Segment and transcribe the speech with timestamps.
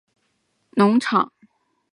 [0.71, 1.31] 农业改良场